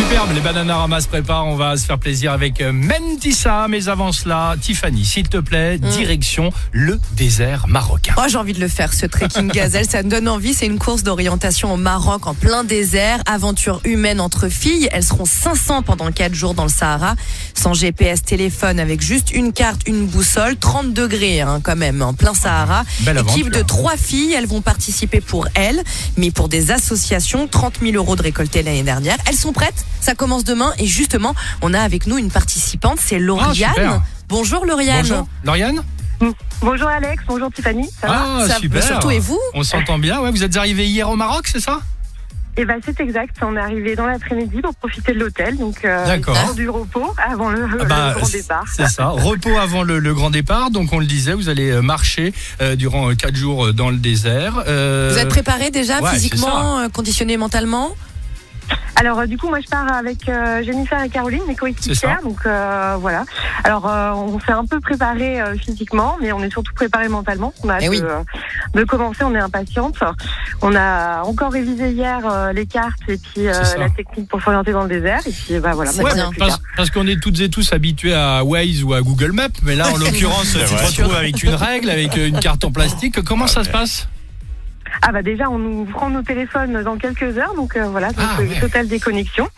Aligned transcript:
Superbe, 0.00 0.30
les 0.34 0.40
Bananarama 0.40 0.98
se 1.02 1.08
préparent, 1.08 1.46
on 1.46 1.56
va 1.56 1.76
se 1.76 1.84
faire 1.84 1.98
plaisir 1.98 2.32
avec 2.32 2.62
euh, 2.62 2.72
Mentissa, 2.72 3.66
mais 3.68 3.88
avant 3.88 4.12
cela, 4.12 4.56
Tiffany, 4.58 5.04
s'il 5.04 5.28
te 5.28 5.36
plaît, 5.36 5.78
direction 5.78 6.50
le 6.72 6.98
désert 7.12 7.68
marocain. 7.68 8.14
Oh, 8.16 8.22
j'ai 8.26 8.38
envie 8.38 8.54
de 8.54 8.60
le 8.60 8.68
faire, 8.68 8.94
ce 8.94 9.04
trekking 9.04 9.48
gazelle. 9.52 9.84
Ça 9.86 10.02
me 10.02 10.08
donne 10.08 10.26
envie. 10.26 10.54
C'est 10.54 10.64
une 10.64 10.78
course 10.78 11.02
d'orientation 11.02 11.74
au 11.74 11.76
Maroc 11.76 12.26
en 12.26 12.32
plein 12.32 12.64
désert. 12.64 13.20
Aventure 13.26 13.82
humaine 13.84 14.22
entre 14.22 14.48
filles. 14.48 14.88
Elles 14.90 15.04
seront 15.04 15.26
500 15.26 15.82
pendant 15.82 16.10
4 16.10 16.34
jours 16.34 16.54
dans 16.54 16.64
le 16.64 16.70
Sahara. 16.70 17.14
Sans 17.54 17.74
GPS, 17.74 18.22
téléphone, 18.22 18.80
avec 18.80 19.02
juste 19.02 19.30
une 19.30 19.52
carte, 19.52 19.82
une 19.86 20.06
boussole. 20.06 20.56
30 20.56 20.94
degrés, 20.94 21.42
hein, 21.42 21.60
quand 21.62 21.76
même, 21.76 22.00
en 22.00 22.14
plein 22.14 22.32
Sahara. 22.32 22.84
Belle 23.00 23.18
Équipe 23.18 23.46
aventure. 23.46 23.50
de 23.50 23.62
trois 23.66 23.96
filles. 23.98 24.32
Elles 24.32 24.46
vont 24.46 24.62
participer 24.62 25.20
pour 25.20 25.46
elles, 25.54 25.82
mais 26.16 26.30
pour 26.30 26.48
des 26.48 26.70
associations. 26.70 27.46
30 27.46 27.80
000 27.82 27.96
euros 27.96 28.16
de 28.16 28.22
récoltés 28.22 28.62
l'année 28.62 28.82
dernière. 28.82 29.18
Elles 29.28 29.36
sont 29.36 29.52
prêtes? 29.52 29.84
Ça 30.00 30.14
commence 30.14 30.44
demain. 30.44 30.72
Et 30.78 30.86
justement, 30.86 31.34
on 31.62 31.74
a 31.74 31.80
avec 31.80 32.06
nous 32.06 32.18
une 32.18 32.30
participante. 32.30 32.98
C'est 33.00 33.18
Lauriane. 33.18 33.50
Ah, 33.50 33.74
super. 33.74 34.02
Bonjour, 34.28 34.64
Lauriane. 34.66 35.00
Bonjour. 35.02 35.28
Lauriane 35.44 35.82
Bonjour 36.60 36.88
Alex, 36.88 37.22
bonjour 37.26 37.50
Tiffany, 37.50 37.88
ça 37.98 38.06
va 38.06 38.24
Ah, 38.42 38.44
Ça- 38.46 38.56
super. 38.58 38.82
surtout, 38.82 39.10
et 39.10 39.18
vous 39.18 39.40
On 39.54 39.62
s'entend 39.62 39.98
bien, 39.98 40.20
ouais, 40.20 40.30
vous 40.30 40.44
êtes 40.44 40.54
arrivé 40.54 40.86
hier 40.86 41.08
au 41.08 41.16
Maroc, 41.16 41.48
c'est 41.50 41.60
ça? 41.60 41.80
Eh 42.58 42.66
ben 42.66 42.78
c'est 42.84 43.00
exact, 43.00 43.36
on 43.40 43.56
est 43.56 43.60
arrivé 43.60 43.96
dans 43.96 44.04
l'après-midi 44.04 44.60
pour 44.60 44.74
profiter 44.74 45.14
de 45.14 45.18
l'hôtel, 45.20 45.56
donc 45.56 45.82
euh, 45.86 46.18
du 46.54 46.68
repos 46.68 47.14
avant 47.16 47.48
le, 47.48 47.64
Ah 47.64 47.76
le 47.82 47.84
bah, 47.86 48.12
grand 48.18 48.28
départ. 48.30 48.64
C'est 48.70 48.86
ça, 48.88 49.06
repos 49.06 49.56
avant 49.56 49.82
le, 49.82 49.98
le 49.98 50.12
grand 50.12 50.28
départ, 50.28 50.70
donc 50.70 50.92
on 50.92 50.98
le 50.98 51.06
disait, 51.06 51.32
vous 51.32 51.48
allez 51.48 51.70
euh, 51.70 51.80
marcher 51.80 52.34
euh, 52.60 52.76
durant 52.76 53.14
4 53.14 53.34
jours 53.34 53.66
euh, 53.68 53.72
dans 53.72 53.88
le 53.88 53.96
désert. 53.96 54.62
Euh, 54.66 55.10
Vous 55.14 55.18
êtes 55.18 55.28
préparé 55.28 55.70
déjà 55.70 56.02
ouais, 56.02 56.10
physiquement, 56.10 56.86
conditionné 56.92 57.38
mentalement? 57.38 57.92
Alors 58.96 59.20
euh, 59.20 59.26
du 59.26 59.38
coup 59.38 59.48
moi 59.48 59.60
je 59.60 59.68
pars 59.68 59.90
avec 59.90 60.28
euh, 60.28 60.62
Jennifer 60.62 61.02
et 61.02 61.08
Caroline, 61.08 61.40
mes 61.48 61.54
coéquipières, 61.56 62.20
donc 62.22 62.38
euh, 62.44 62.96
voilà. 63.00 63.24
Alors 63.64 63.88
euh, 63.88 64.10
on 64.12 64.38
s'est 64.40 64.52
un 64.52 64.66
peu 64.66 64.78
préparé 64.80 65.40
euh, 65.40 65.54
physiquement, 65.56 66.18
mais 66.20 66.32
on 66.32 66.42
est 66.42 66.50
surtout 66.50 66.74
préparé 66.74 67.08
mentalement. 67.08 67.54
On 67.64 67.70
a 67.70 67.78
Eh 67.80 67.84
hâte 67.84 67.90
oui. 67.90 68.00
de, 68.00 68.06
euh, 68.06 68.22
de 68.74 68.84
commencer, 68.84 69.24
on 69.24 69.34
est 69.34 69.38
impatiente. 69.40 69.96
On 70.60 70.74
a 70.76 71.22
encore 71.22 71.52
révisé 71.52 71.92
hier 71.92 72.20
euh, 72.30 72.52
les 72.52 72.66
cartes 72.66 73.00
et 73.08 73.16
puis 73.16 73.48
euh, 73.48 73.52
la 73.78 73.88
technique 73.88 74.28
pour 74.28 74.42
s'orienter 74.42 74.72
dans 74.72 74.82
le 74.82 74.88
désert, 74.90 75.20
et 75.26 75.30
puis 75.32 75.58
bah 75.60 75.72
voilà. 75.74 75.90
Parce, 76.76 76.90
qu'on 76.90 77.06
est 77.06 77.20
toutes 77.20 77.40
et 77.40 77.48
tous 77.48 77.72
habitués 77.72 78.14
à 78.14 78.44
Waze 78.44 78.82
ou 78.84 78.92
à 78.92 79.00
Google 79.00 79.32
Maps, 79.32 79.48
mais 79.62 79.76
là 79.76 79.88
en 79.90 79.96
l'occurrence 79.96 80.52
tu 80.52 80.58
te 80.58 80.86
retrouves 80.86 81.14
avec 81.16 81.42
une 81.42 81.54
règle, 81.54 81.88
avec 81.88 82.16
une 82.16 82.38
carte 82.38 82.64
en 82.64 82.70
plastique. 82.70 83.22
Comment 83.22 83.46
ça 83.46 83.64
se 83.64 83.70
passe? 83.70 84.08
Ah 85.02 85.12
bah 85.12 85.22
déjà 85.22 85.48
on 85.48 85.58
nous 85.58 85.84
prend 85.86 86.10
nos 86.10 86.22
téléphones 86.22 86.82
dans 86.82 86.96
quelques 86.96 87.36
heures 87.38 87.54
donc 87.54 87.76
euh, 87.76 87.84
voilà 87.88 88.08
donc 88.08 88.18
Ah, 88.20 88.40
euh, 88.40 88.46
ouais. 88.46 88.60
totale 88.60 88.86
déconnexion 88.86 89.48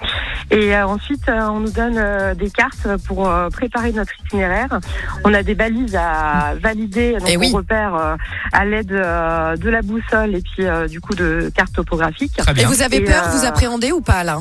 et 0.51 0.75
euh, 0.77 0.87
ensuite 0.87 1.29
euh, 1.29 1.41
on 1.49 1.61
nous 1.61 1.71
donne 1.71 1.97
euh, 1.99 2.34
des 2.34 2.49
cartes 2.51 2.87
pour 3.07 3.29
euh, 3.29 3.49
préparer 3.51 3.93
notre 3.93 4.12
itinéraire. 4.25 4.79
On 5.25 5.34
a 5.34 5.43
des 5.43 5.55
balises 5.55 5.97
à 5.97 6.55
valider 6.61 7.12
donc 7.19 7.29
Eh 7.29 7.37
oui. 7.37 7.51
on 7.53 7.57
repère 7.57 7.95
euh, 7.95 8.17
à 8.53 8.65
l'aide 8.65 8.93
euh, 8.93 9.57
de 9.57 9.69
la 9.69 9.83
boussole 9.83 10.34
et 10.37 10.43
puis 10.43 10.65
euh, 10.67 10.87
du 10.89 11.01
coup 11.01 11.15
de 11.15 11.51
cartes 11.55 11.73
topographiques. 11.73 12.37
Très 12.37 12.62
Et 12.62 12.65
vous 12.65 12.83
avez 12.83 12.97
Et, 12.99 13.05
peur, 13.05 13.25
euh, 13.27 13.31
vous 13.37 13.45
appréhendez 13.45 13.91
ou 13.93 14.01
pas 14.01 14.23
là? 14.25 14.39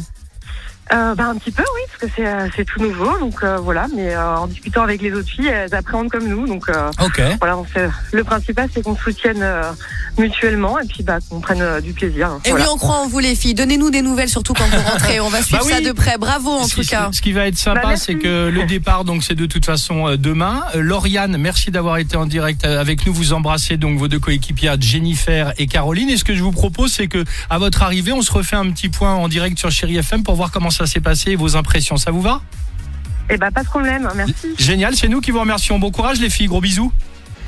Euh, 0.94 1.16
bah 1.16 1.28
un 1.30 1.36
petit 1.36 1.52
peu 1.52 1.64
oui 1.76 1.82
parce 1.88 2.02
que 2.12 2.18
c'est 2.18 2.28
euh, 2.28 2.50
c'est 2.54 2.66
tout 2.66 2.82
nouveau 2.82 3.18
donc 3.20 3.36
euh, 3.44 3.56
voilà 3.58 3.88
mais 3.96 4.14
euh, 4.14 4.36
en 4.36 4.48
discutant 4.48 4.82
avec 4.84 5.02
les 5.02 5.14
autres 5.14 5.30
filles 5.30 5.48
elles 5.48 5.74
appréhendent 5.74 6.10
comme 6.10 6.28
nous 6.28 6.46
donc 6.48 6.68
euh, 6.68 6.90
Ok. 7.02 7.22
voilà 7.40 7.58
on 7.58 7.64
fait, 7.64 7.88
le 8.12 8.24
principal 8.26 8.68
c'est 8.74 8.82
qu'on 8.84 8.98
se 8.98 9.02
soutienne 9.04 9.40
euh, 9.42 9.72
mutuellement 10.18 10.80
et 10.80 10.86
puis 10.86 11.04
bah 11.04 11.20
qu'on 11.30 11.40
prenne 11.40 11.62
euh, 11.62 11.80
du 11.80 11.94
plaisir. 11.94 12.30
Et 12.44 12.50
Voilà. 12.50 12.66
oui, 12.66 12.72
on 12.74 12.78
croit 12.78 12.98
en 12.98 13.08
vous 13.08 13.20
les 13.20 13.36
filles. 13.36 13.54
Donnez-nous 13.54 13.90
des 13.92 14.02
nouvelles 14.02 14.28
surtout 14.30 14.54
quand 14.54 14.66
vous 14.66 14.82
rentrez. 14.90 15.20
On 15.22 15.30
va 15.30 15.42
suivre 15.42 15.62
Bah 15.62 15.66
oui. 15.68 15.74
ça 15.74 15.82
de 15.82 15.94
près. 15.94 16.18
Bravo 16.18 16.50
en 16.52 16.68
tout 16.68 16.82
cas. 16.84 17.10
Ce 17.14 17.22
qui 17.22 17.32
va 17.32 17.48
être 17.48 17.58
sympa, 17.58 17.82
Bah, 17.82 17.88
merci. 17.90 18.06
c'est 18.08 18.16
que 18.16 18.50
le 18.50 18.66
départ, 18.66 19.06
donc, 19.06 19.24
c'est 19.24 19.36
de 19.36 19.46
toute 19.46 19.66
façon 19.66 20.10
euh, 20.10 20.18
demain. 20.18 20.64
Euh, 20.76 20.82
Lauriane, 20.82 21.38
merci 21.38 21.72
d'avoir 21.72 21.98
été 21.98 22.18
en 22.18 22.26
direct 22.26 22.66
avec 22.66 23.06
nous. 23.06 23.14
Vous 23.14 23.32
embrassez 23.34 23.78
donc 23.78 23.98
vos 23.98 24.08
deux 24.10 24.20
coéquipières 24.20 24.76
Jennifer 24.80 25.54
et 25.58 25.68
Caroline. 25.68 26.10
Et 26.10 26.18
ce 26.18 26.26
que 26.26 26.36
je 26.36 26.44
vous 26.44 26.52
propose, 26.52 26.92
c'est 26.92 27.08
que 27.08 27.24
à 27.50 27.58
votre 27.58 27.82
arrivée, 27.84 28.12
on 28.12 28.22
se 28.22 28.32
refait 28.34 28.58
un 28.58 28.70
petit 28.72 28.90
point 28.90 29.14
en 29.16 29.30
direct 29.30 29.58
sur 29.58 29.72
Chéri 29.72 29.96
FM 29.98 30.24
pour 30.24 30.36
voir 30.36 30.52
comment 30.52 30.70
ça 30.72 30.81
s'est 30.86 31.00
passé 31.00 31.32
et 31.32 31.36
vos 31.36 31.56
impressions. 31.56 31.98
Ça 31.98 32.12
vous 32.12 32.22
va? 32.22 32.42
Eh 33.30 33.38
bah 33.38 33.50
pas 33.52 33.64
de 33.64 33.68
problème 33.68 34.10
merci. 34.16 34.50
Génial, 34.58 34.96
c'est 34.96 35.08
nous 35.08 35.22
qui 35.22 35.32
vous 35.32 35.40
remercions. 35.40 35.80
Bon 35.80 35.92
courage 35.92 36.20
les 36.20 36.30
filles, 36.30 36.48
gros 36.48 36.62
bisous. 36.62 36.92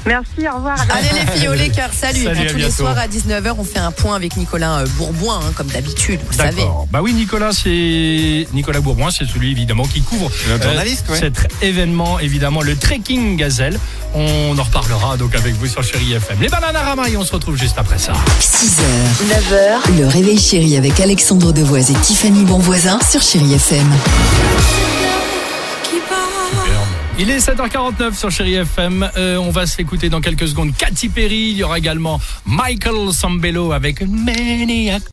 Merci, 0.05 0.47
au 0.51 0.55
revoir. 0.57 0.75
Allez 0.89 1.09
les 1.13 1.31
filles, 1.31 1.47
au 1.47 1.53
Lakers, 1.53 1.93
salut. 1.93 2.25
Tous 2.49 2.57
les 2.57 2.71
soirs 2.71 2.97
à 2.97 3.07
19h, 3.07 3.53
on 3.57 3.63
fait 3.63 3.79
un 3.79 3.91
point 3.91 4.15
avec 4.15 4.35
Nicolas 4.37 4.79
euh, 4.79 4.85
Bourboin, 4.97 5.39
hein, 5.39 5.51
comme 5.55 5.67
d'habitude, 5.67 6.19
vous 6.27 6.37
savez. 6.37 6.61
D'accord. 6.61 6.87
Bah 6.91 6.99
oui, 7.01 7.13
Nicolas, 7.13 7.51
c'est 7.53 8.47
Nicolas 8.53 8.81
Bourboin, 8.81 9.11
c'est 9.11 9.25
celui 9.25 9.51
évidemment 9.51 9.85
qui 9.85 10.01
couvre 10.01 10.29
euh, 10.49 10.61
journaliste, 10.61 11.05
ouais. 11.09 11.19
cet 11.19 11.47
événement, 11.61 12.19
évidemment, 12.19 12.61
le 12.61 12.75
trekking 12.75 13.37
gazelle. 13.37 13.79
On 14.15 14.57
en 14.57 14.63
reparlera 14.63 15.17
donc 15.17 15.35
avec 15.35 15.55
vous 15.55 15.67
sur 15.67 15.83
Chéri 15.83 16.13
FM. 16.13 16.37
Les 16.39 16.49
Bananarama 16.49 17.09
et 17.09 17.17
on 17.17 17.23
se 17.23 17.31
retrouve 17.31 17.57
juste 17.57 17.77
après 17.77 17.97
ça. 17.97 18.13
6h, 18.39 18.83
9h, 19.29 19.97
le 19.97 20.07
réveil 20.07 20.39
chéri 20.39 20.77
avec 20.77 20.99
Alexandre 20.99 21.51
Devoise 21.51 21.89
et 21.89 21.95
Tiffany 21.95 22.43
Bonvoisin 22.43 22.99
sur 23.09 23.21
Chéri 23.21 23.53
FM. 23.53 23.89
Il 27.19 27.29
est 27.29 27.37
7h49 27.37 28.15
sur 28.15 28.31
Chéri 28.31 28.55
FM. 28.55 29.07
Euh, 29.17 29.37
on 29.37 29.51
va 29.51 29.67
s'écouter 29.67 30.09
dans 30.09 30.19
quelques 30.19 30.47
secondes 30.47 30.75
Katy 30.75 31.09
Perry. 31.09 31.51
Il 31.51 31.57
y 31.57 31.63
aura 31.63 31.77
également 31.77 32.19
Michael 32.45 33.13
Sambello 33.13 33.71
avec 33.71 34.01
Maniac. 34.01 35.03